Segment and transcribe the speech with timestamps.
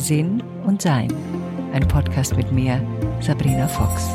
[0.00, 1.12] Sinn und Sein.
[1.74, 2.80] Ein Podcast mit mir,
[3.20, 4.08] Sabrina Fox.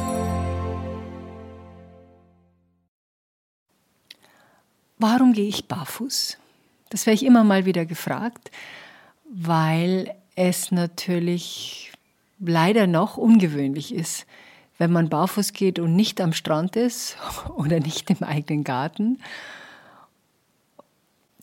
[4.98, 6.40] Warum gehe ich barfuß?
[6.90, 8.50] Das werde ich immer mal wieder gefragt,
[9.32, 11.92] weil es natürlich
[12.40, 14.26] leider noch ungewöhnlich ist,
[14.80, 17.16] wenn man barfuß geht und nicht am Strand ist
[17.56, 19.20] oder nicht im eigenen Garten.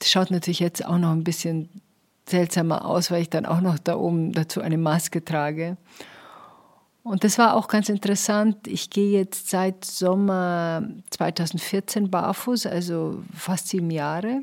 [0.00, 1.82] Das schaut natürlich jetzt auch noch ein bisschen
[2.29, 5.76] seltsamer aus, weil ich dann auch noch da oben dazu eine Maske trage.
[7.03, 8.68] Und das war auch ganz interessant.
[8.68, 14.43] Ich gehe jetzt seit Sommer 2014 barfuß, also fast sieben Jahre.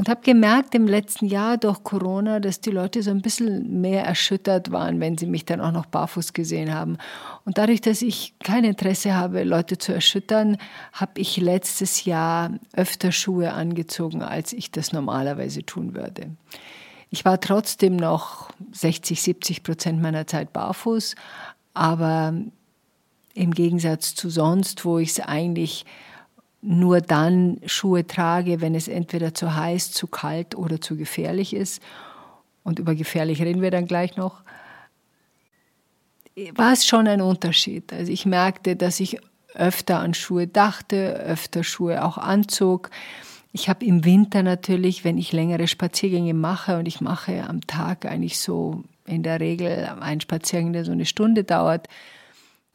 [0.00, 4.02] Und habe gemerkt im letzten Jahr durch Corona, dass die Leute so ein bisschen mehr
[4.02, 6.96] erschüttert waren, wenn sie mich dann auch noch barfuß gesehen haben.
[7.44, 10.56] Und dadurch, dass ich kein Interesse habe, Leute zu erschüttern,
[10.94, 16.30] habe ich letztes Jahr öfter Schuhe angezogen, als ich das normalerweise tun würde.
[17.10, 21.14] Ich war trotzdem noch 60, 70 Prozent meiner Zeit barfuß,
[21.74, 22.32] aber
[23.34, 25.84] im Gegensatz zu sonst, wo ich es eigentlich
[26.62, 31.82] nur dann Schuhe trage, wenn es entweder zu heiß, zu kalt oder zu gefährlich ist.
[32.64, 34.42] Und über gefährlich reden wir dann gleich noch.
[36.54, 37.92] War es schon ein Unterschied.
[37.92, 39.18] Also ich merkte, dass ich
[39.54, 42.90] öfter an Schuhe dachte, öfter Schuhe auch anzog.
[43.52, 48.06] Ich habe im Winter natürlich, wenn ich längere Spaziergänge mache und ich mache am Tag
[48.06, 51.88] eigentlich so in der Regel einen Spaziergang, der so eine Stunde dauert,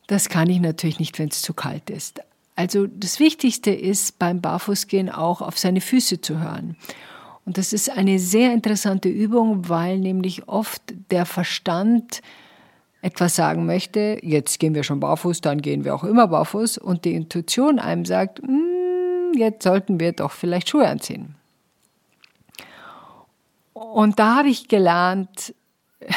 [0.07, 2.19] das kann ich natürlich nicht, wenn es zu kalt ist.
[2.55, 6.77] Also das Wichtigste ist beim Barfußgehen auch auf seine Füße zu hören.
[7.45, 12.21] Und das ist eine sehr interessante Übung, weil nämlich oft der Verstand
[13.01, 17.05] etwas sagen möchte, jetzt gehen wir schon barfuß, dann gehen wir auch immer barfuß und
[17.05, 21.35] die Intuition einem sagt, hm, jetzt sollten wir doch vielleicht Schuhe anziehen.
[23.73, 25.53] Und da habe ich gelernt,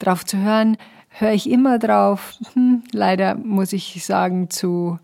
[0.00, 0.78] darauf zu hören,
[1.20, 2.34] höre ich immer drauf.
[2.54, 4.98] Hm, leider muss ich sagen, zu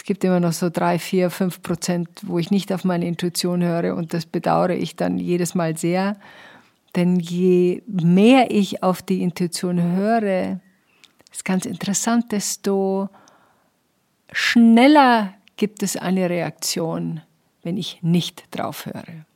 [0.00, 3.62] es gibt immer noch so drei, vier, fünf Prozent, wo ich nicht auf meine Intuition
[3.62, 6.16] höre und das bedauere ich dann jedes Mal sehr.
[6.96, 10.60] Denn je mehr ich auf die Intuition höre,
[11.30, 13.10] ist ganz interessant, desto
[14.32, 17.20] schneller gibt es eine Reaktion,
[17.62, 19.26] wenn ich nicht drauf höre.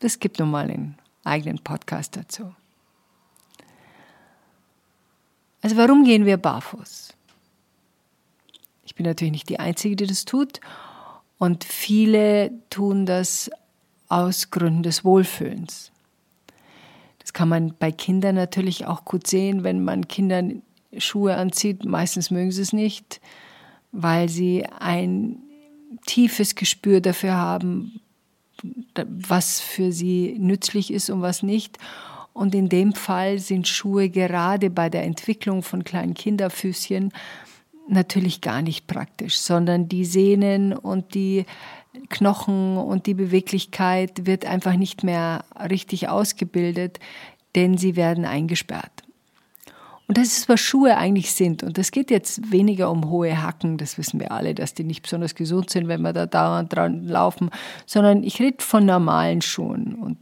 [0.00, 2.54] Das gibt nun mal einen eigenen Podcast dazu.
[5.62, 7.14] Also warum gehen wir barfuß?
[8.84, 10.60] Ich bin natürlich nicht die Einzige, die das tut.
[11.38, 13.50] Und viele tun das
[14.08, 15.90] aus Gründen des Wohlfühlens.
[17.20, 20.62] Das kann man bei Kindern natürlich auch gut sehen, wenn man Kindern
[20.98, 21.84] Schuhe anzieht.
[21.84, 23.20] Meistens mögen sie es nicht,
[23.92, 25.38] weil sie ein
[26.04, 28.00] tiefes Gespür dafür haben,
[28.94, 31.78] was für sie nützlich ist und was nicht.
[32.32, 37.12] Und in dem Fall sind Schuhe gerade bei der Entwicklung von kleinen Kinderfüßchen
[37.88, 41.44] natürlich gar nicht praktisch, sondern die Sehnen und die
[42.08, 46.98] Knochen und die Beweglichkeit wird einfach nicht mehr richtig ausgebildet,
[47.54, 49.02] denn sie werden eingesperrt.
[50.08, 51.62] Und das ist, was Schuhe eigentlich sind.
[51.62, 55.02] Und das geht jetzt weniger um hohe Hacken, das wissen wir alle, dass die nicht
[55.02, 57.50] besonders gesund sind, wenn wir da dauernd dran laufen,
[57.86, 59.94] sondern ich rede von normalen Schuhen.
[59.94, 60.18] Und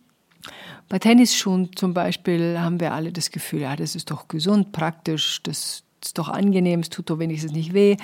[0.90, 5.40] bei Tennisschuhen zum Beispiel haben wir alle das Gefühl, ja, das ist doch gesund, praktisch,
[5.44, 7.96] das ist doch angenehm, es tut doch wenigstens nicht weh.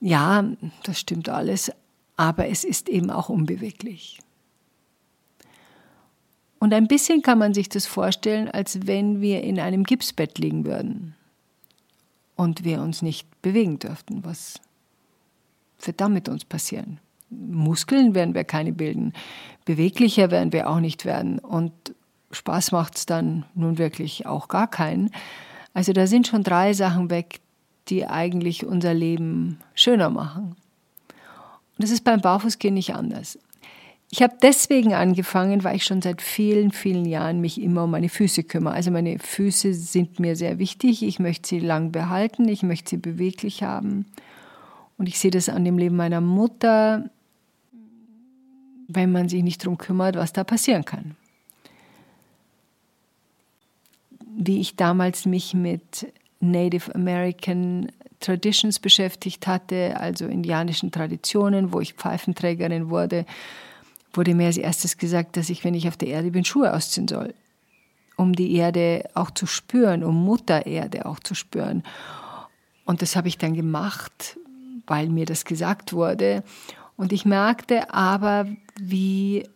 [0.00, 0.44] Ja,
[0.82, 1.70] das stimmt alles,
[2.16, 4.18] aber es ist eben auch unbeweglich.
[6.58, 10.64] Und ein bisschen kann man sich das vorstellen, als wenn wir in einem Gipsbett liegen
[10.64, 11.14] würden
[12.34, 14.24] und wir uns nicht bewegen dürften.
[14.24, 14.54] Was
[15.80, 16.98] wird da mit uns passieren?
[17.30, 19.12] Muskeln werden wir keine bilden,
[19.64, 21.72] beweglicher werden wir auch nicht werden und
[22.30, 25.10] Spaß macht es dann nun wirklich auch gar keinen.
[25.74, 27.40] Also da sind schon drei Sachen weg,
[27.88, 30.56] die eigentlich unser Leben schöner machen.
[31.08, 33.38] Und das ist beim Barfußgehen nicht anders.
[34.10, 38.08] Ich habe deswegen angefangen, weil ich schon seit vielen, vielen Jahren mich immer um meine
[38.08, 38.74] Füße kümmere.
[38.74, 41.02] Also meine Füße sind mir sehr wichtig.
[41.02, 42.48] Ich möchte sie lang behalten.
[42.48, 44.06] Ich möchte sie beweglich haben.
[44.96, 47.10] Und ich sehe das an dem Leben meiner Mutter,
[48.88, 51.16] wenn man sich nicht darum kümmert, was da passieren kann
[54.36, 57.90] wie ich damals mich mit Native American
[58.20, 63.26] Traditions beschäftigt hatte, also indianischen Traditionen, wo ich Pfeifenträgerin wurde,
[64.12, 67.08] wurde mir als erstes gesagt, dass ich, wenn ich auf der Erde bin, Schuhe ausziehen
[67.08, 67.34] soll,
[68.16, 71.82] um die Erde auch zu spüren, um Mutter Erde auch zu spüren.
[72.84, 74.38] Und das habe ich dann gemacht,
[74.86, 76.42] weil mir das gesagt wurde.
[76.96, 78.46] Und ich merkte aber,
[78.80, 79.46] wie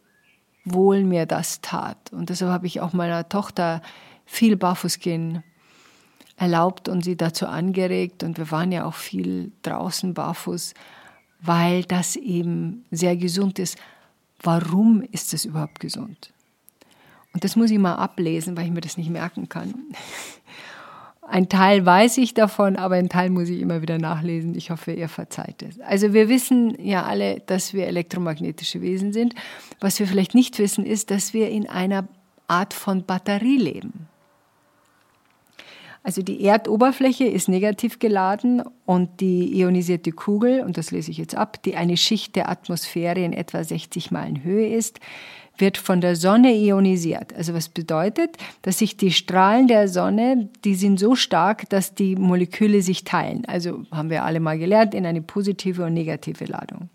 [0.65, 2.13] wohl mir das tat.
[2.13, 3.81] Und deshalb habe ich auch meiner Tochter
[4.31, 5.43] viel Barfußgehen
[6.37, 8.23] erlaubt und sie dazu angeregt.
[8.23, 10.73] Und wir waren ja auch viel draußen barfuß,
[11.43, 13.77] weil das eben sehr gesund ist.
[14.41, 16.33] Warum ist es überhaupt gesund?
[17.35, 19.75] Und das muss ich mal ablesen, weil ich mir das nicht merken kann.
[21.23, 24.57] Ein Teil weiß ich davon, aber ein Teil muss ich immer wieder nachlesen.
[24.57, 25.79] Ich hoffe, ihr verzeiht es.
[25.79, 29.37] Also wir wissen ja alle, dass wir elektromagnetische Wesen sind.
[29.79, 32.09] Was wir vielleicht nicht wissen, ist, dass wir in einer
[32.49, 34.09] Art von Batterie leben.
[36.03, 41.35] Also die Erdoberfläche ist negativ geladen und die ionisierte Kugel, und das lese ich jetzt
[41.35, 44.99] ab, die eine Schicht der Atmosphäre in etwa 60 Meilen Höhe ist,
[45.59, 47.35] wird von der Sonne ionisiert.
[47.35, 52.17] Also was bedeutet, dass sich die Strahlen der Sonne, die sind so stark, dass die
[52.17, 53.45] Moleküle sich teilen.
[53.45, 56.89] Also haben wir alle mal gelernt, in eine positive und negative Ladung.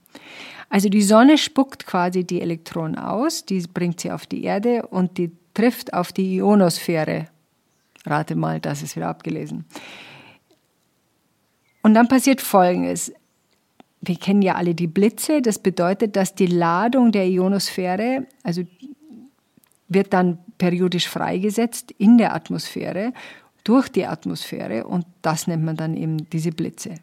[0.69, 5.19] Also die Sonne spuckt quasi die Elektronen aus, die bringt sie auf die Erde und
[5.19, 7.27] die trifft auf die Ionosphäre.
[8.05, 9.65] Rate mal, das ist wieder abgelesen.
[11.81, 13.11] Und dann passiert Folgendes
[14.07, 15.41] wir kennen ja alle die Blitze.
[15.41, 18.63] Das bedeutet, dass die Ladung der Ionosphäre, also
[19.87, 23.13] wird dann periodisch freigesetzt in der Atmosphäre,
[23.63, 26.95] durch die Atmosphäre und das nennt man dann eben diese Blitze.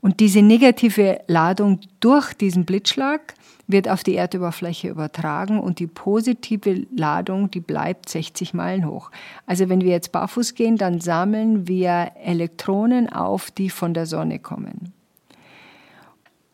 [0.00, 3.34] Und diese negative Ladung durch diesen Blitzschlag
[3.66, 9.10] wird auf die Erdoberfläche übertragen und die positive Ladung, die bleibt 60 Meilen hoch.
[9.44, 14.38] Also wenn wir jetzt barfuß gehen, dann sammeln wir Elektronen auf, die von der Sonne
[14.38, 14.92] kommen.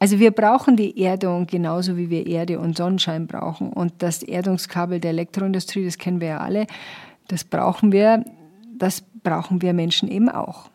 [0.01, 3.73] Also wir brauchen die Erdung genauso wie wir Erde und Sonnenschein brauchen.
[3.73, 6.67] Und das Erdungskabel der Elektroindustrie, das kennen wir ja alle,
[7.29, 8.25] das brauchen wir,
[8.77, 10.69] das brauchen wir Menschen eben auch.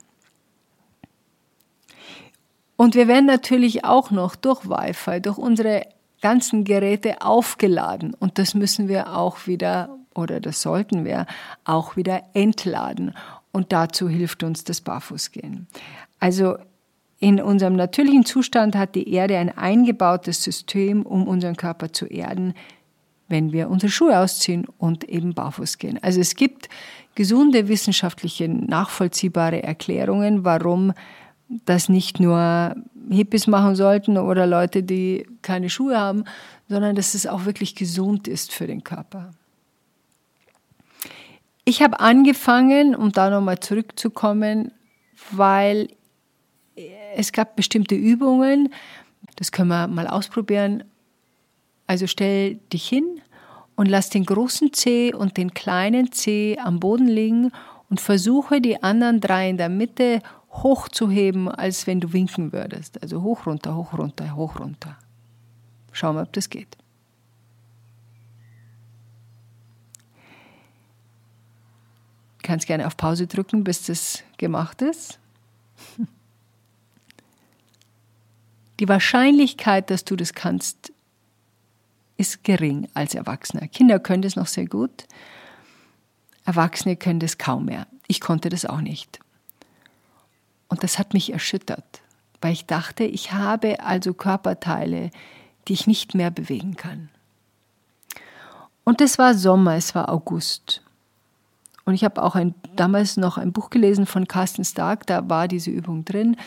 [2.79, 5.85] Und wir werden natürlich auch noch durch Wi-Fi, durch unsere
[6.21, 8.13] ganzen Geräte aufgeladen.
[8.13, 11.25] Und das müssen wir auch wieder, oder das sollten wir
[11.65, 13.13] auch wieder entladen.
[13.51, 15.67] Und dazu hilft uns das Barfußgehen.
[16.21, 16.55] Also
[17.19, 22.53] in unserem natürlichen Zustand hat die Erde ein eingebautes System, um unseren Körper zu erden,
[23.27, 26.01] wenn wir unsere Schuhe ausziehen und eben barfuß gehen.
[26.01, 26.69] Also es gibt
[27.13, 30.93] gesunde wissenschaftliche, nachvollziehbare Erklärungen, warum
[31.49, 32.75] das nicht nur
[33.09, 36.23] Hippies machen sollten oder Leute, die keine Schuhe haben,
[36.67, 39.31] sondern dass es auch wirklich gesund ist für den Körper.
[41.65, 44.71] Ich habe angefangen, um da nochmal zurückzukommen,
[45.31, 45.89] weil
[47.15, 48.73] es gab bestimmte Übungen,
[49.35, 50.83] das können wir mal ausprobieren.
[51.87, 53.21] Also stell dich hin
[53.75, 57.51] und lass den großen Zeh und den kleinen Zeh am Boden liegen
[57.89, 60.21] und versuche die anderen drei in der Mitte
[60.63, 63.01] hochzuheben, als wenn du winken würdest.
[63.01, 64.97] Also hoch, runter, hoch, runter, hoch, runter.
[65.91, 66.77] Schauen wir, ob das geht.
[72.38, 75.19] Du kannst gerne auf Pause drücken, bis das gemacht ist.
[78.79, 80.94] Die Wahrscheinlichkeit, dass du das kannst,
[82.17, 83.67] ist gering als Erwachsener.
[83.67, 85.06] Kinder können das noch sehr gut,
[86.45, 87.88] Erwachsene können das kaum mehr.
[88.07, 89.19] Ich konnte das auch nicht.
[90.69, 92.01] Und das hat mich erschüttert,
[92.42, 95.12] weil ich dachte, ich habe also Körperteile,
[95.68, 97.10] die ich nicht mehr bewegen kann.
[98.83, 100.81] Und es war Sommer, es war August.
[101.85, 105.47] Und ich habe auch ein, damals noch ein Buch gelesen von Carsten Stark, da war
[105.47, 106.38] diese Übung drin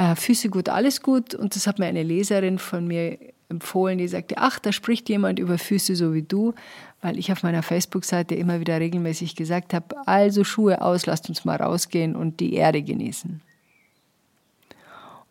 [0.00, 1.34] äh, Füße gut, alles gut.
[1.34, 3.18] Und das hat mir eine Leserin von mir
[3.50, 6.54] empfohlen, die sagte, ach, da spricht jemand über Füße so wie du,
[7.02, 11.44] weil ich auf meiner Facebook-Seite immer wieder regelmäßig gesagt habe, also Schuhe aus, lasst uns
[11.44, 13.40] mal rausgehen und die Erde genießen.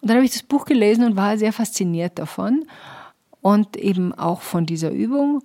[0.01, 2.65] Und dann habe ich das Buch gelesen und war sehr fasziniert davon
[3.41, 5.41] und eben auch von dieser Übung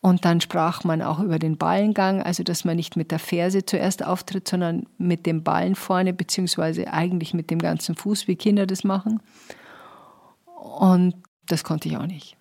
[0.00, 3.66] und dann sprach man auch über den Ballengang, also dass man nicht mit der Ferse
[3.66, 8.66] zuerst auftritt, sondern mit dem Ballen vorne, beziehungsweise eigentlich mit dem ganzen Fuß, wie Kinder
[8.66, 9.20] das machen.
[10.78, 11.14] Und
[11.48, 12.36] das konnte ich auch nicht.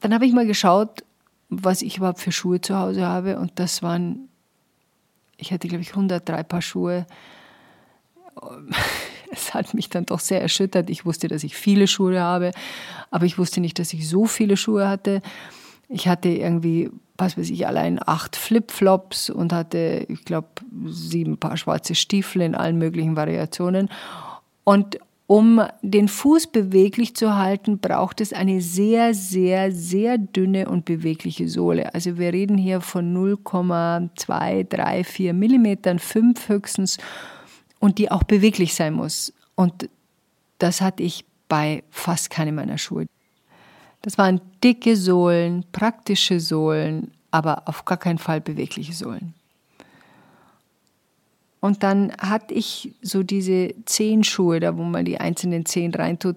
[0.00, 1.04] Dann habe ich mal geschaut,
[1.48, 3.38] was ich überhaupt für Schuhe zu Hause habe.
[3.38, 4.28] Und das waren,
[5.36, 7.06] ich hatte, glaube ich, 103 Paar Schuhe
[9.30, 10.90] es hat mich dann doch sehr erschüttert.
[10.90, 12.52] Ich wusste, dass ich viele Schuhe habe,
[13.10, 15.22] aber ich wusste nicht, dass ich so viele Schuhe hatte.
[15.88, 20.48] Ich hatte irgendwie, was weiß ich, allein acht Flipflops und hatte, ich glaube,
[20.86, 23.88] sieben Paar schwarze Stiefel in allen möglichen Variationen.
[24.64, 24.98] Und
[25.28, 31.50] um den Fuß beweglich zu halten, braucht es eine sehr, sehr, sehr dünne und bewegliche
[31.50, 31.94] Sohle.
[31.94, 36.96] Also wir reden hier von 0,234 Millimetern, fünf höchstens
[37.78, 39.34] und die auch beweglich sein muss.
[39.54, 39.90] Und
[40.56, 43.04] das hatte ich bei fast keinem meiner Schuhe.
[44.00, 49.34] Das waren dicke Sohlen, praktische Sohlen, aber auf gar keinen Fall bewegliche Sohlen.
[51.60, 56.36] Und dann hatte ich so diese Zehenschuhe, da wo man die einzelnen Zehen reintut,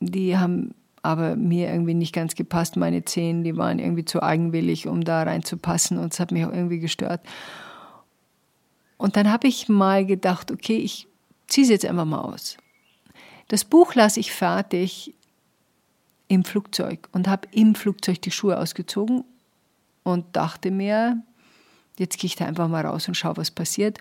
[0.00, 2.76] die haben aber mir irgendwie nicht ganz gepasst.
[2.76, 6.52] Meine Zehen, die waren irgendwie zu eigenwillig, um da reinzupassen und es hat mich auch
[6.52, 7.20] irgendwie gestört.
[8.98, 11.06] Und dann habe ich mal gedacht, okay, ich
[11.48, 12.56] ziehe es jetzt einfach mal aus.
[13.48, 15.14] Das Buch las ich fertig
[16.28, 19.24] im Flugzeug und habe im Flugzeug die Schuhe ausgezogen
[20.02, 21.22] und dachte mir,
[21.98, 23.98] jetzt gehe ich da einfach mal raus und schaue, was passiert.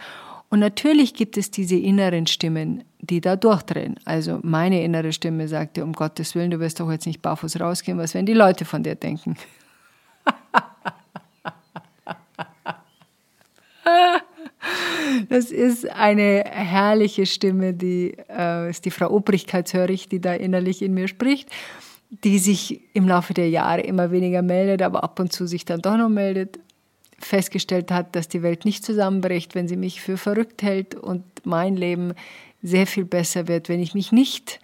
[0.49, 3.99] Und natürlich gibt es diese inneren Stimmen, die da durchdrehen.
[4.05, 7.97] Also meine innere Stimme sagte, um Gottes Willen, du wirst doch jetzt nicht barfuß rausgehen,
[7.97, 9.35] was werden die Leute von dir denken?
[15.29, 20.93] Das ist eine herrliche Stimme, die äh, ist die Frau Obrigkeitshörig, die da innerlich in
[20.93, 21.49] mir spricht,
[22.09, 25.81] die sich im Laufe der Jahre immer weniger meldet, aber ab und zu sich dann
[25.81, 26.59] doch noch meldet
[27.19, 31.75] festgestellt hat, dass die Welt nicht zusammenbricht, wenn sie mich für verrückt hält und mein
[31.75, 32.13] Leben
[32.61, 34.59] sehr viel besser wird, wenn ich mich nicht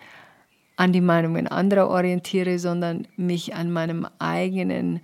[0.75, 5.01] an die Meinungen anderer orientiere, sondern mich an meinem eigenen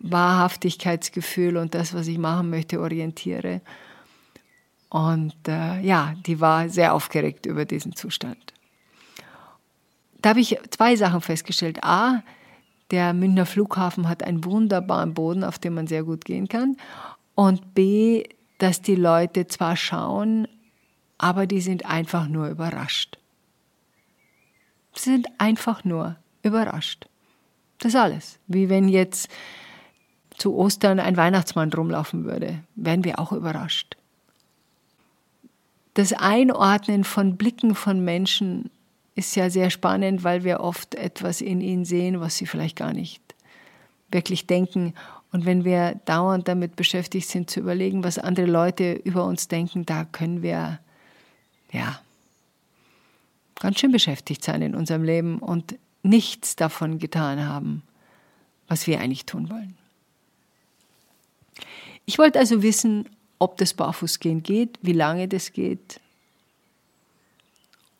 [0.00, 3.60] Wahrhaftigkeitsgefühl und das, was ich machen möchte, orientiere.
[4.90, 8.52] Und äh, ja, die war sehr aufgeregt über diesen Zustand.
[10.20, 11.82] Da habe ich zwei Sachen festgestellt.
[11.82, 12.22] A,
[12.90, 16.76] der Münchner Flughafen hat einen wunderbaren Boden, auf dem man sehr gut gehen kann.
[17.34, 18.24] Und B,
[18.58, 20.46] dass die Leute zwar schauen,
[21.18, 23.18] aber die sind einfach nur überrascht.
[24.94, 27.08] Sie sind einfach nur überrascht.
[27.78, 28.38] Das ist alles.
[28.46, 29.28] Wie wenn jetzt
[30.36, 33.96] zu Ostern ein Weihnachtsmann rumlaufen würde, wären wir auch überrascht.
[35.94, 38.70] Das Einordnen von Blicken von Menschen
[39.14, 42.92] ist ja sehr spannend, weil wir oft etwas in ihnen sehen, was sie vielleicht gar
[42.92, 43.22] nicht
[44.10, 44.94] wirklich denken.
[45.32, 49.86] Und wenn wir dauernd damit beschäftigt sind, zu überlegen, was andere Leute über uns denken,
[49.86, 50.80] da können wir,
[51.72, 52.00] ja,
[53.60, 57.82] ganz schön beschäftigt sein in unserem Leben und nichts davon getan haben,
[58.68, 59.76] was wir eigentlich tun wollen.
[62.04, 66.00] Ich wollte also wissen, ob das Barfußgehen geht, wie lange das geht,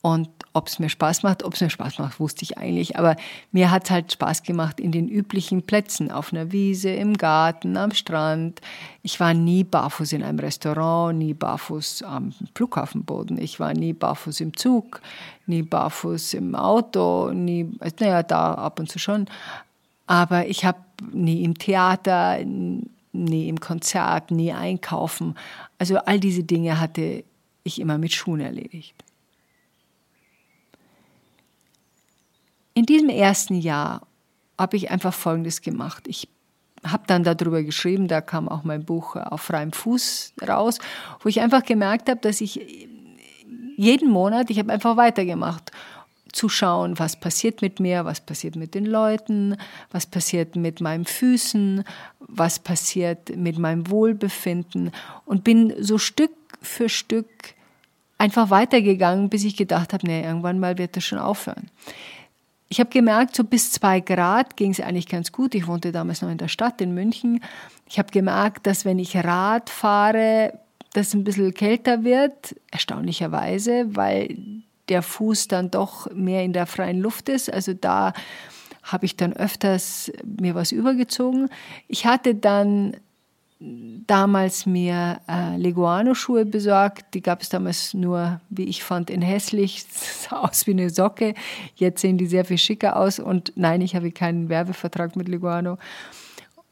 [0.04, 2.98] und ob es mir Spaß macht, ob es mir Spaß macht, wusste ich eigentlich.
[2.98, 3.16] Aber
[3.52, 7.78] mir hat es halt Spaß gemacht in den üblichen Plätzen, auf einer Wiese, im Garten,
[7.78, 8.60] am Strand.
[9.02, 13.38] Ich war nie barfuß in einem Restaurant, nie barfuß am Flughafenboden.
[13.38, 15.00] Ich war nie barfuß im Zug,
[15.46, 19.24] nie barfuß im Auto, nie, naja, da ab und zu schon.
[20.06, 20.80] Aber ich habe
[21.12, 25.34] nie im Theater, nie im Konzert, nie einkaufen.
[25.78, 27.24] Also all diese Dinge hatte
[27.62, 28.94] ich immer mit Schuhen erledigt.
[32.74, 34.06] In diesem ersten Jahr
[34.58, 36.04] habe ich einfach Folgendes gemacht.
[36.08, 36.28] Ich
[36.84, 40.78] habe dann darüber geschrieben, da kam auch mein Buch auf freiem Fuß raus,
[41.20, 42.60] wo ich einfach gemerkt habe, dass ich
[43.76, 45.70] jeden Monat, ich habe einfach weitergemacht,
[46.32, 49.56] zu schauen, was passiert mit mir, was passiert mit den Leuten,
[49.92, 51.84] was passiert mit meinen Füßen,
[52.18, 54.90] was passiert mit meinem Wohlbefinden
[55.24, 57.54] und bin so Stück für Stück
[58.18, 61.70] einfach weitergegangen, bis ich gedacht habe, nee, irgendwann mal wird das schon aufhören.
[62.74, 65.54] Ich habe gemerkt, so bis zwei Grad ging es eigentlich ganz gut.
[65.54, 67.40] Ich wohnte damals noch in der Stadt in München.
[67.88, 70.58] Ich habe gemerkt, dass wenn ich Rad fahre,
[70.92, 74.36] das ein bisschen kälter wird, erstaunlicherweise, weil
[74.88, 77.48] der Fuß dann doch mehr in der freien Luft ist.
[77.48, 78.12] Also da
[78.82, 81.50] habe ich dann öfters mir was übergezogen.
[81.86, 82.96] Ich hatte dann
[83.60, 87.14] damals mir äh, Leguano-Schuhe besorgt.
[87.14, 89.84] Die gab es damals nur, wie ich fand, in hässlich.
[89.88, 91.34] sah aus wie eine Socke.
[91.76, 93.18] Jetzt sehen die sehr viel schicker aus.
[93.18, 95.78] Und nein, ich habe keinen Werbevertrag mit Leguano.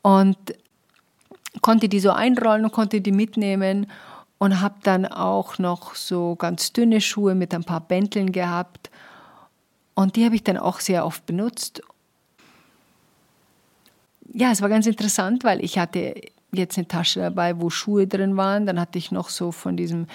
[0.02, 0.36] Und
[1.60, 3.86] konnte die so einrollen und konnte die mitnehmen.
[4.38, 8.90] Und habe dann auch noch so ganz dünne Schuhe mit ein paar Bändeln gehabt.
[9.94, 11.80] Und die habe ich dann auch sehr oft benutzt.
[14.34, 16.14] Ja, es war ganz interessant, weil ich hatte
[16.54, 18.66] jetzt eine Tasche dabei, wo Schuhe drin waren.
[18.66, 20.06] Dann hatte ich noch so von diesem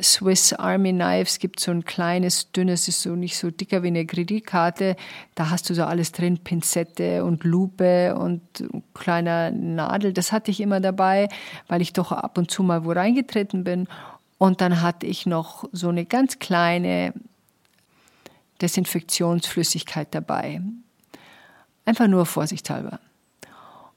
[0.00, 4.06] Swiss Army Knives gibt so ein kleines, dünnes, ist so nicht so dicker wie eine
[4.06, 4.96] Kreditkarte.
[5.34, 8.40] Da hast du so alles drin, Pinzette und Lupe und
[8.94, 10.12] kleiner Nadel.
[10.12, 11.28] Das hatte ich immer dabei,
[11.68, 13.86] weil ich doch ab und zu mal wo reingetreten bin.
[14.38, 17.12] Und dann hatte ich noch so eine ganz kleine
[18.60, 20.60] Desinfektionsflüssigkeit dabei.
[21.84, 22.98] Einfach nur vorsichtshalber.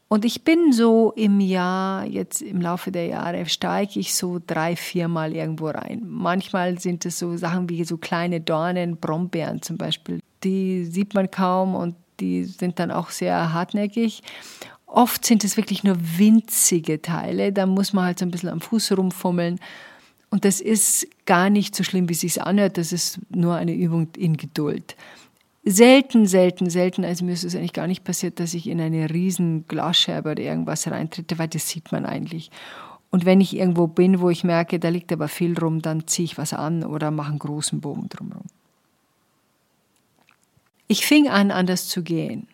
[0.07, 4.75] Und ich bin so im Jahr, jetzt im Laufe der Jahre, steige ich so drei,
[4.75, 6.03] viermal irgendwo rein.
[6.05, 10.19] Manchmal sind es so Sachen wie so kleine Dornen, Brombeeren zum Beispiel.
[10.43, 14.21] Die sieht man kaum und die sind dann auch sehr hartnäckig.
[14.85, 18.61] Oft sind es wirklich nur winzige Teile, da muss man halt so ein bisschen am
[18.61, 19.59] Fuß rumfummeln.
[20.29, 23.73] Und das ist gar nicht so schlimm, wie es sich anhört, das ist nur eine
[23.73, 24.95] Übung in Geduld.
[25.67, 29.09] Selten, selten, selten, also mir ist es eigentlich gar nicht passiert, dass ich in eine
[29.09, 32.51] riesen Glasscherbe oder irgendwas reintrete, weil das sieht man eigentlich.
[33.09, 36.25] Und wenn ich irgendwo bin, wo ich merke, da liegt aber viel rum, dann ziehe
[36.25, 38.45] ich was an oder mache einen großen Bogen drumherum.
[40.87, 42.47] Ich fing an, anders zu gehen.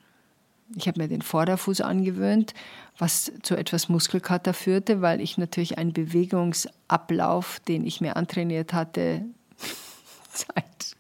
[0.77, 2.53] Ich habe mir den Vorderfuß angewöhnt,
[2.97, 9.25] was zu etwas Muskelkater führte, weil ich natürlich einen Bewegungsablauf, den ich mir antrainiert hatte,
[10.31, 10.95] seit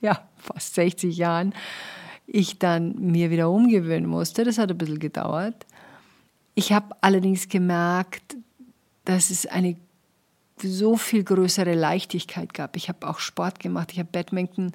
[0.00, 1.54] ja, fast 60 Jahren,
[2.26, 4.44] ich dann mir wieder umgewöhnen musste.
[4.44, 5.66] Das hat ein bisschen gedauert.
[6.54, 8.36] Ich habe allerdings gemerkt,
[9.04, 9.76] dass es eine
[10.62, 12.76] so viel größere Leichtigkeit gab.
[12.76, 14.72] Ich habe auch Sport gemacht, ich habe Badminton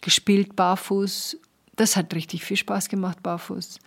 [0.00, 1.38] gespielt barfuß.
[1.76, 3.78] Das hat richtig viel Spaß gemacht barfuß.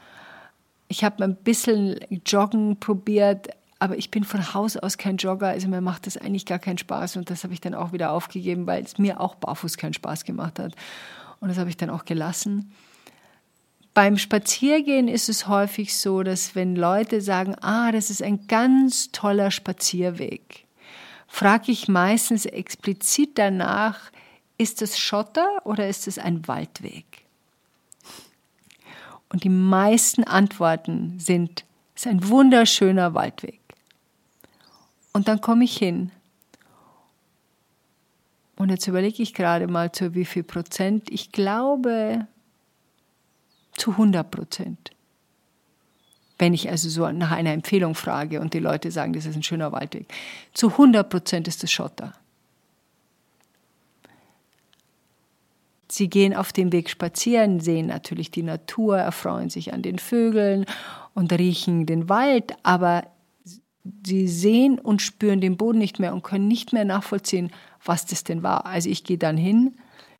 [0.88, 5.68] Ich habe ein bisschen Joggen probiert, aber ich bin von Haus aus kein Jogger, also
[5.68, 8.68] mir macht das eigentlich gar keinen Spaß und das habe ich dann auch wieder aufgegeben,
[8.68, 10.76] weil es mir auch barfuß keinen Spaß gemacht hat.
[11.40, 12.72] Und das habe ich dann auch gelassen.
[13.94, 19.12] Beim Spaziergehen ist es häufig so, dass wenn Leute sagen, ah, das ist ein ganz
[19.12, 20.66] toller Spazierweg,
[21.28, 24.12] frage ich meistens explizit danach,
[24.58, 27.26] ist es Schotter oder ist es ein Waldweg?
[29.30, 33.65] Und die meisten Antworten sind, es ist ein wunderschöner Waldweg.
[35.16, 36.12] Und dann komme ich hin.
[38.58, 41.10] Und jetzt überlege ich gerade mal, zu wie viel Prozent.
[41.10, 42.28] Ich glaube,
[43.72, 44.92] zu 100 Prozent.
[46.38, 49.44] Wenn ich also so nach einer Empfehlung frage und die Leute sagen, das ist ein
[49.44, 50.14] schöner Waldweg.
[50.54, 52.14] Zu 100 Prozent ist es Schotter.
[55.88, 60.66] Sie gehen auf dem Weg spazieren, sehen natürlich die Natur, erfreuen sich an den Vögeln
[61.14, 63.15] und riechen den Wald, aber
[64.06, 67.52] sie sehen und spüren den Boden nicht mehr und können nicht mehr nachvollziehen,
[67.84, 68.66] was das denn war.
[68.66, 69.76] Also ich gehe dann hin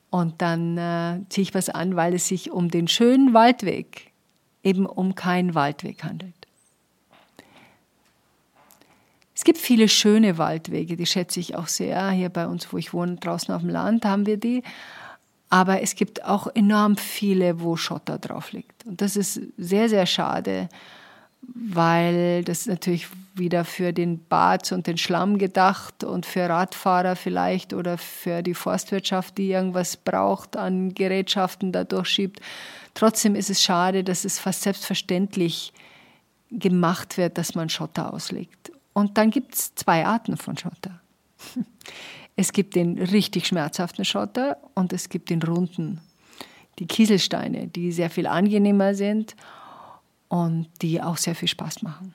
[0.10, 4.12] und dann äh, ziehe ich was an, weil es sich um den schönen Waldweg,
[4.64, 6.34] eben um keinen Waldweg handelt.
[9.34, 12.10] Es gibt viele schöne Waldwege, die schätze ich auch sehr.
[12.12, 14.64] Hier bei uns, wo ich wohne, draußen auf dem Land, haben wir die.
[15.50, 18.86] Aber es gibt auch enorm viele, wo Schotter drauf liegt.
[18.86, 20.70] Und das ist sehr, sehr schade
[21.54, 27.74] weil das natürlich wieder für den Bad und den Schlamm gedacht und für Radfahrer vielleicht
[27.74, 32.40] oder für die Forstwirtschaft, die irgendwas braucht an Gerätschaften da durchschiebt.
[32.94, 35.74] Trotzdem ist es schade, dass es fast selbstverständlich
[36.50, 38.72] gemacht wird, dass man Schotter auslegt.
[38.94, 41.02] Und dann gibt es zwei Arten von Schotter.
[42.38, 46.02] Es gibt den richtig schmerzhaften Schotter und es gibt den runden,
[46.80, 49.38] die Kieselsteine, die sehr viel angenehmer sind
[50.28, 52.14] und die auch sehr viel Spaß machen.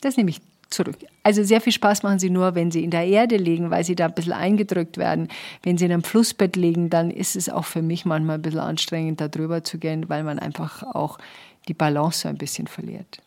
[0.00, 0.96] Das nehme ich zurück.
[1.22, 3.96] Also sehr viel Spaß machen sie nur, wenn sie in der Erde liegen, weil sie
[3.96, 5.28] da ein bisschen eingedrückt werden.
[5.62, 8.60] Wenn sie in einem Flussbett liegen, dann ist es auch für mich manchmal ein bisschen
[8.60, 11.18] anstrengend, da drüber zu gehen, weil man einfach auch
[11.68, 13.20] die Balance ein bisschen verliert.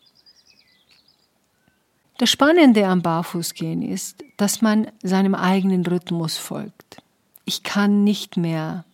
[2.17, 7.01] Das Spannende am Barfußgehen ist, dass man seinem eigenen Rhythmus folgt.
[7.45, 8.85] Ich kann nicht mehr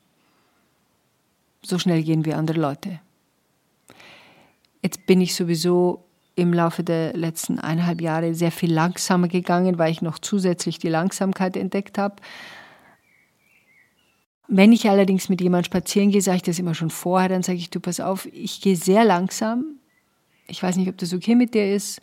[1.61, 2.99] so schnell gehen wie andere Leute.
[4.81, 6.05] Jetzt bin ich sowieso
[6.39, 10.89] im Laufe der letzten eineinhalb Jahre sehr viel langsamer gegangen, weil ich noch zusätzlich die
[10.89, 12.15] Langsamkeit entdeckt habe.
[14.47, 17.59] Wenn ich allerdings mit jemandem spazieren gehe, sage ich das immer schon vorher, dann sage
[17.59, 19.65] ich, du pass auf, ich gehe sehr langsam.
[20.47, 22.01] Ich weiß nicht, ob das okay mit dir ist.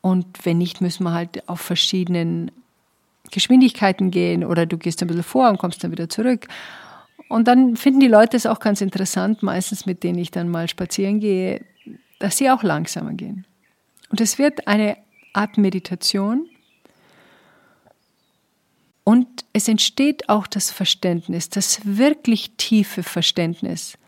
[0.00, 2.50] Und wenn nicht, müssen wir halt auf verschiedenen
[3.30, 6.48] Geschwindigkeiten gehen oder du gehst ein bisschen vor und kommst dann wieder zurück.
[7.28, 10.68] Und dann finden die Leute es auch ganz interessant, meistens mit denen ich dann mal
[10.68, 11.64] spazieren gehe,
[12.18, 13.46] dass sie auch langsamer gehen.
[14.08, 14.96] Und es wird eine
[15.32, 16.48] Art Meditation.
[19.04, 23.98] Und es entsteht auch das Verständnis, das wirklich tiefe Verständnis,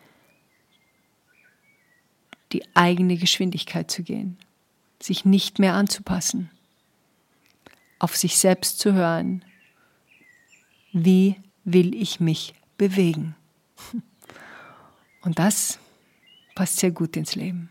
[2.52, 4.38] die eigene Geschwindigkeit zu gehen,
[5.00, 6.50] sich nicht mehr anzupassen,
[7.98, 9.44] auf sich selbst zu hören.
[10.92, 13.34] Wie will ich mich bewegen.
[15.22, 15.78] Und das
[16.54, 17.68] passt sehr gut ins Leben.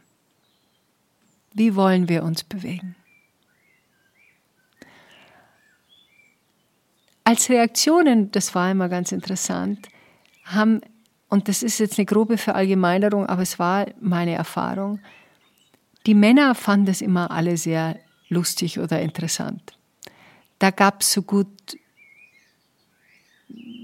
[1.58, 2.96] Wie wollen wir uns bewegen?
[7.24, 9.90] Als Reaktionen, das war immer ganz interessant,
[10.46, 10.82] haben,
[11.30, 15.00] und das ist jetzt eine grobe Verallgemeinerung, aber es war meine Erfahrung,
[16.06, 19.78] die Männer fanden das immer alle sehr lustig oder interessant.
[20.60, 21.50] Da gab es so gut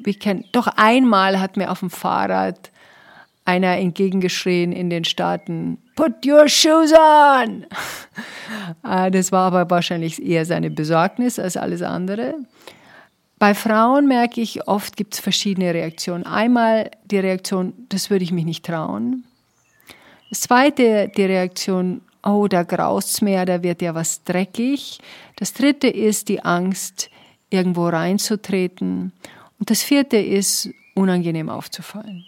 [0.05, 2.71] ich kenn, doch einmal hat mir auf dem Fahrrad
[3.45, 7.65] einer entgegengeschrien in den Staaten, Put your shoes on!
[8.82, 12.36] Ah, das war aber wahrscheinlich eher seine Besorgnis als alles andere.
[13.39, 16.25] Bei Frauen merke ich, oft gibt es verschiedene Reaktionen.
[16.25, 19.23] Einmal die Reaktion, das würde ich mich nicht trauen.
[20.29, 24.99] Das zweite, die Reaktion, oh, da graust mehr, da wird ja was dreckig.
[25.36, 27.10] Das dritte ist die Angst,
[27.49, 29.12] irgendwo reinzutreten.
[29.60, 32.25] Und das vierte ist, unangenehm aufzufallen.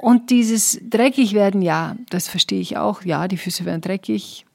[0.00, 3.02] Und dieses dreckig werden, ja, das verstehe ich auch.
[3.02, 4.46] Ja, die Füße werden dreckig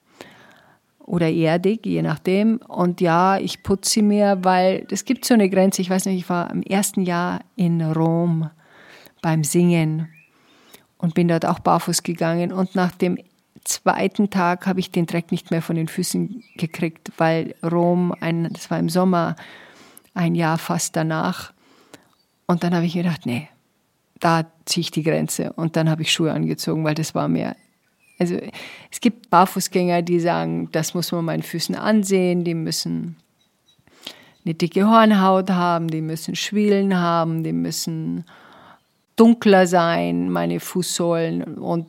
[1.00, 2.56] oder erdig, je nachdem.
[2.66, 5.82] Und ja, ich putze sie mir, weil es gibt so eine Grenze.
[5.82, 8.48] Ich weiß nicht, ich war im ersten Jahr in Rom
[9.20, 10.08] beim Singen
[10.96, 12.50] und bin dort auch barfuß gegangen.
[12.50, 13.18] Und nach dem
[13.64, 18.50] zweiten Tag habe ich den Dreck nicht mehr von den Füßen gekriegt, weil Rom, ein,
[18.50, 19.36] das war im Sommer,
[20.14, 21.52] ein Jahr fast danach.
[22.46, 23.48] Und dann habe ich mir gedacht, nee,
[24.20, 25.52] da ziehe ich die Grenze.
[25.54, 27.56] Und dann habe ich Schuhe angezogen, weil das war mir.
[28.18, 28.36] Also
[28.90, 33.16] es gibt Barfußgänger, die sagen, das muss man meinen Füßen ansehen, die müssen
[34.44, 38.24] eine dicke Hornhaut haben, die müssen Schwielen haben, die müssen
[39.16, 41.42] dunkler sein, meine Fußsohlen.
[41.42, 41.86] Und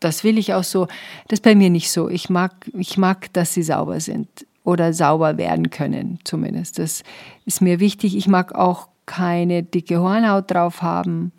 [0.00, 0.86] das will ich auch so.
[1.28, 2.08] Das ist bei mir nicht so.
[2.08, 4.28] Ich mag, ich mag, dass sie sauber sind
[4.64, 6.78] oder sauber werden können, zumindest.
[6.78, 7.02] Das
[7.46, 8.16] ist mir wichtig.
[8.16, 11.32] Ich mag auch keine dicke Hornhaut drauf haben.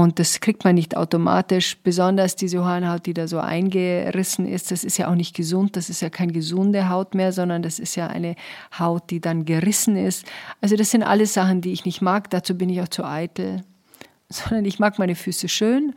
[0.00, 4.70] Und das kriegt man nicht automatisch, besonders diese Hornhaut, die da so eingerissen ist.
[4.70, 7.78] Das ist ja auch nicht gesund, das ist ja keine gesunde Haut mehr, sondern das
[7.78, 8.34] ist ja eine
[8.78, 10.24] Haut, die dann gerissen ist.
[10.62, 13.60] Also das sind alles Sachen, die ich nicht mag, dazu bin ich auch zu eitel,
[14.30, 15.92] sondern ich mag meine Füße schön,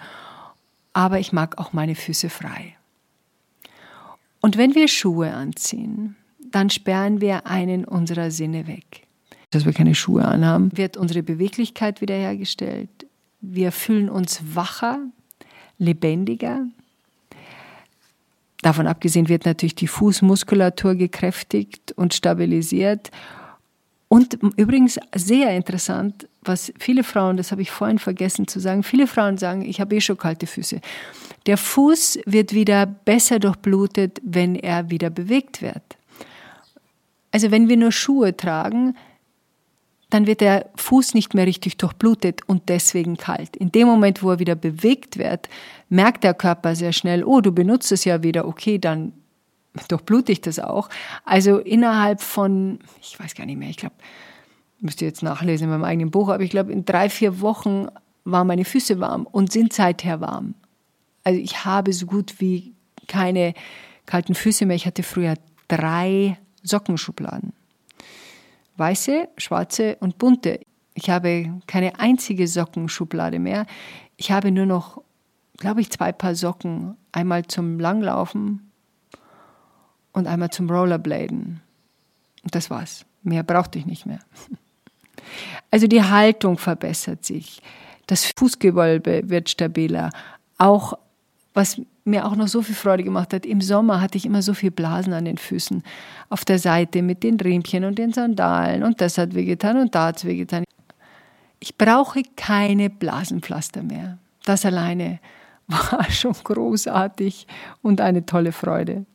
[0.91, 2.75] aber ich mag auch meine Füße frei.
[4.41, 6.17] Und wenn wir Schuhe anziehen,
[6.51, 9.07] dann sperren wir einen unserer Sinne weg
[9.53, 13.05] dass wir keine Schuhe anhaben, wird unsere Beweglichkeit wiederhergestellt.
[13.45, 14.99] Wir fühlen uns wacher,
[15.77, 16.65] lebendiger.
[18.61, 23.11] Davon abgesehen wird natürlich die Fußmuskulatur gekräftigt und stabilisiert.
[24.07, 29.07] Und übrigens sehr interessant, was viele Frauen, das habe ich vorhin vergessen zu sagen, viele
[29.07, 30.79] Frauen sagen, ich habe eh schon kalte Füße.
[31.45, 35.83] Der Fuß wird wieder besser durchblutet, wenn er wieder bewegt wird.
[37.31, 38.95] Also wenn wir nur Schuhe tragen,
[40.13, 43.55] dann wird der Fuß nicht mehr richtig durchblutet und deswegen kalt.
[43.55, 45.49] In dem Moment, wo er wieder bewegt wird,
[45.89, 49.13] merkt der Körper sehr schnell, oh, du benutzt es ja wieder, okay, dann
[49.87, 50.89] durchblute ich das auch.
[51.25, 53.95] Also innerhalb von, ich weiß gar nicht mehr, ich glaube,
[54.81, 57.87] müsste jetzt nachlesen in meinem eigenen Buch, aber ich glaube, in drei, vier Wochen
[58.23, 60.53] waren meine Füße warm und sind seither warm.
[61.23, 62.73] Also ich habe so gut wie
[63.07, 63.55] keine
[64.05, 64.75] kalten Füße mehr.
[64.75, 65.35] Ich hatte früher
[65.67, 67.53] drei Sockenschubladen
[68.77, 70.59] weiße, schwarze und bunte.
[70.93, 73.65] Ich habe keine einzige Sockenschublade mehr.
[74.17, 75.01] Ich habe nur noch,
[75.57, 76.95] glaube ich, zwei Paar Socken.
[77.11, 78.71] Einmal zum Langlaufen
[80.11, 81.61] und einmal zum Rollerbladen.
[82.43, 83.05] Und das war's.
[83.23, 84.19] Mehr brauchte ich nicht mehr.
[85.71, 87.61] Also die Haltung verbessert sich.
[88.05, 90.11] Das Fußgewölbe wird stabiler.
[90.59, 90.93] Auch
[91.55, 93.45] was mir auch noch so viel Freude gemacht hat.
[93.45, 95.83] Im Sommer hatte ich immer so viel Blasen an den Füßen
[96.29, 100.07] auf der Seite mit den Riemchen und den Sandalen und das hat wehgetan und da
[100.07, 100.63] hat es wehgetan.
[101.59, 104.17] Ich brauche keine Blasenpflaster mehr.
[104.43, 105.19] Das alleine
[105.67, 107.47] war schon großartig
[107.81, 109.05] und eine tolle Freude.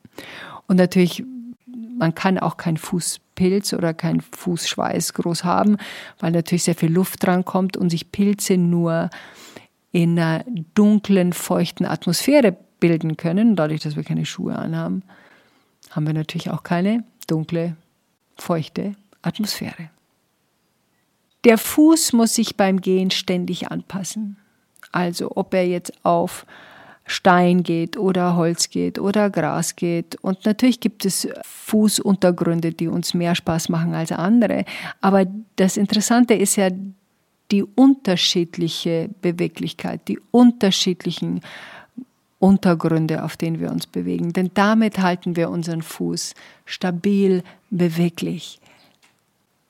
[0.67, 1.23] Und natürlich,
[1.97, 5.77] man kann auch keinen Fußpilz oder keinen Fußschweiß groß haben,
[6.19, 9.11] weil natürlich sehr viel Luft dran kommt und sich Pilze nur
[9.91, 13.55] in einer dunklen, feuchten Atmosphäre bilden können.
[13.55, 15.03] Dadurch, dass wir keine Schuhe anhaben,
[15.91, 17.75] haben wir natürlich auch keine dunkle,
[18.37, 19.89] feuchte Atmosphäre.
[21.43, 24.37] Der Fuß muss sich beim Gehen ständig anpassen.
[24.91, 26.45] Also ob er jetzt auf
[27.05, 30.15] Stein geht oder Holz geht oder Gras geht.
[30.21, 34.65] Und natürlich gibt es Fußuntergründe, die uns mehr Spaß machen als andere.
[35.01, 36.69] Aber das Interessante ist ja
[37.51, 41.41] die unterschiedliche Beweglichkeit, die unterschiedlichen
[42.39, 44.33] Untergründe, auf denen wir uns bewegen.
[44.33, 46.33] Denn damit halten wir unseren Fuß
[46.65, 48.59] stabil, beweglich.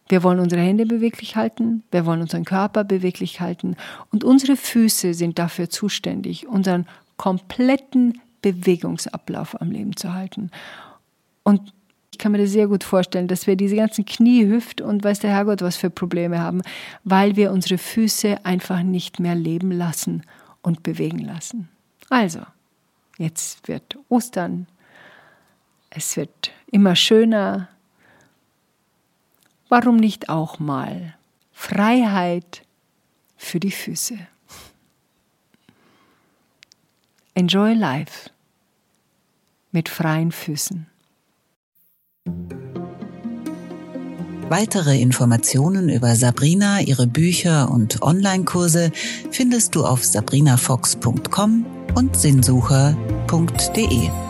[0.07, 3.75] Wir wollen unsere Hände beweglich halten, wir wollen unseren Körper beweglich halten
[4.11, 10.49] und unsere Füße sind dafür zuständig, unseren kompletten Bewegungsablauf am Leben zu halten.
[11.43, 11.73] Und
[12.11, 15.19] ich kann mir das sehr gut vorstellen, dass wir diese ganzen Knie, Hüft und weiß
[15.19, 16.63] der Herrgott was für Probleme haben,
[17.03, 20.23] weil wir unsere Füße einfach nicht mehr leben lassen
[20.63, 21.69] und bewegen lassen.
[22.09, 22.39] Also,
[23.19, 24.65] Jetzt wird Ostern.
[25.89, 27.67] Es wird immer schöner.
[29.67, 31.15] Warum nicht auch mal
[31.51, 32.63] Freiheit
[33.35, 34.17] für die Füße.
[37.33, 38.29] Enjoy life
[39.71, 40.87] mit freien Füßen.
[44.47, 48.91] Weitere Informationen über Sabrina, ihre Bücher und Online-Kurse
[49.29, 54.28] findest du auf sabrinafox.com und sinnsucher.de.